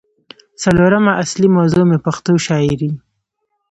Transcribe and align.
څلورمه 0.63 1.11
اصلي 1.23 1.47
موضوع 1.57 1.83
مې 1.89 1.97
پښتو 2.05 2.33
شاعرۍ 2.45 2.91